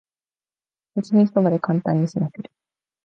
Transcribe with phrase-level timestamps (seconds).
[0.95, 2.49] 立ち食いそばでカンタンにすませる